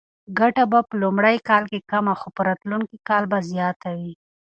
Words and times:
ګټه 0.39 0.63
به 0.71 0.79
په 0.87 0.95
لومړي 1.01 1.37
کال 1.49 1.63
کې 1.71 1.79
کمه 1.91 2.13
خو 2.19 2.27
په 2.35 2.41
راتلونکي 2.47 2.97
کې 3.07 3.21
به 3.29 3.37
زیاته 3.51 3.89
وي. 3.99 4.13